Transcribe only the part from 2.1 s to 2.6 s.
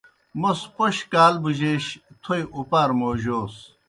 تھوئے